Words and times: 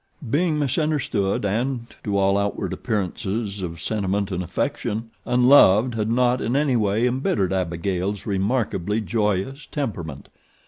Being 0.27 0.57
misunderstood 0.57 1.45
and, 1.45 1.85
to 2.03 2.17
all 2.17 2.35
outward 2.35 2.73
appearances 2.73 3.61
of 3.61 3.79
sentiment 3.79 4.31
and 4.31 4.41
affection, 4.43 5.11
unloved 5.27 5.93
had 5.93 6.09
not 6.09 6.41
in 6.41 6.55
any 6.55 6.75
way 6.75 7.05
embittered 7.05 7.53
Abigail's 7.53 8.25
remarkably 8.25 8.99
joyous 8.99 9.67
temperament. 9.67 10.27